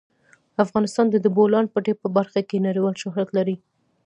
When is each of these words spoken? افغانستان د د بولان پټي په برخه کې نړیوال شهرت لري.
افغانستان 0.63 1.05
د 1.09 1.15
د 1.21 1.27
بولان 1.35 1.65
پټي 1.73 1.93
په 2.01 2.07
برخه 2.17 2.39
کې 2.49 2.65
نړیوال 2.67 2.95
شهرت 3.01 3.29
لري. 3.37 3.55